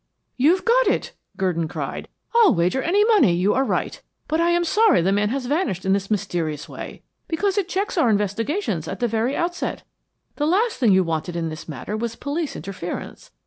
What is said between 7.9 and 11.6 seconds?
our investigations at the very outset. The last thing you wanted in